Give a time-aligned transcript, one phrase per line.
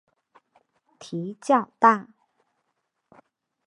[0.97, 2.07] 蹄较大。